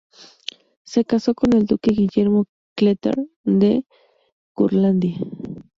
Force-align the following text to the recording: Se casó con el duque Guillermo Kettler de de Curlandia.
Se 0.83 1.05
casó 1.05 1.35
con 1.35 1.53
el 1.53 1.67
duque 1.67 1.91
Guillermo 1.91 2.45
Kettler 2.75 3.17
de 3.43 3.53
de 3.67 3.85
Curlandia. 4.51 5.19